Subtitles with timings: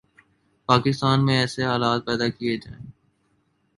[0.69, 2.85] پاکستان میں ایسے حالات پیدا کئیے جائیں